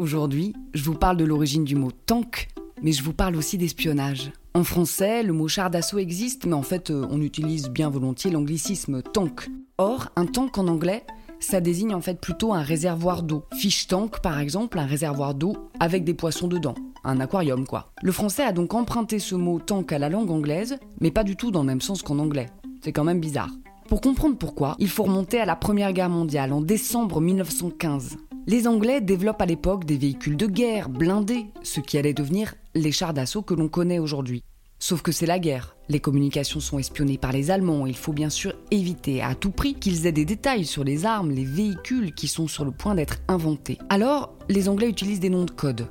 [0.00, 2.50] Aujourd'hui, je vous parle de l'origine du mot tank,
[2.84, 4.30] mais je vous parle aussi d'espionnage.
[4.54, 8.30] En français, le mot char d'assaut existe, mais en fait, euh, on utilise bien volontiers
[8.30, 9.50] l'anglicisme tank.
[9.76, 11.02] Or, un tank en anglais,
[11.40, 13.42] ça désigne en fait plutôt un réservoir d'eau.
[13.54, 16.76] Fish tank, par exemple, un réservoir d'eau avec des poissons dedans.
[17.02, 17.90] Un aquarium, quoi.
[18.00, 21.34] Le français a donc emprunté ce mot tank à la langue anglaise, mais pas du
[21.34, 22.50] tout dans le même sens qu'en anglais.
[22.82, 23.50] C'est quand même bizarre.
[23.88, 28.16] Pour comprendre pourquoi, il faut remonter à la Première Guerre mondiale, en décembre 1915.
[28.48, 32.92] Les Anglais développent à l'époque des véhicules de guerre blindés, ce qui allait devenir les
[32.92, 34.42] chars d'assaut que l'on connaît aujourd'hui.
[34.78, 35.76] Sauf que c'est la guerre.
[35.90, 37.86] Les communications sont espionnées par les Allemands.
[37.86, 41.30] Il faut bien sûr éviter à tout prix qu'ils aient des détails sur les armes,
[41.30, 43.76] les véhicules qui sont sur le point d'être inventés.
[43.90, 45.86] Alors, les Anglais utilisent des noms de code.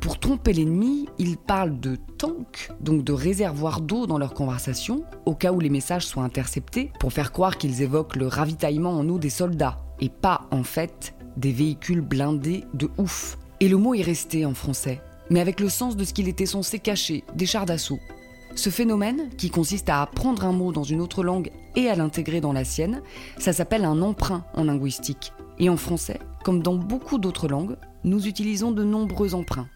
[0.00, 5.36] Pour tromper l'ennemi, ils parlent de tanks, donc de réservoirs d'eau dans leur conversation, au
[5.36, 9.20] cas où les messages soient interceptés, pour faire croire qu'ils évoquent le ravitaillement en eau
[9.20, 13.38] des soldats, et pas en fait des véhicules blindés de ouf.
[13.60, 16.46] Et le mot est resté en français, mais avec le sens de ce qu'il était
[16.46, 18.00] censé cacher, des chars d'assaut.
[18.56, 22.40] Ce phénomène, qui consiste à apprendre un mot dans une autre langue et à l'intégrer
[22.40, 23.02] dans la sienne,
[23.38, 25.32] ça s'appelle un emprunt en linguistique.
[25.58, 29.68] Et en français, comme dans beaucoup d'autres langues, nous utilisons de nombreux emprunts.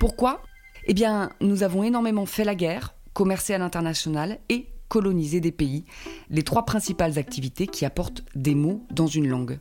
[0.00, 0.42] Pourquoi?
[0.86, 5.84] Eh bien, nous avons énormément fait la guerre, commercé à l'international et colonisé des pays,
[6.30, 9.58] les trois principales activités qui apportent des mots dans une langue.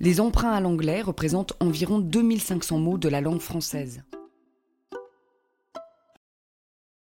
[0.00, 4.02] Les emprunts à l'anglais représentent environ 2500 mots de la langue française.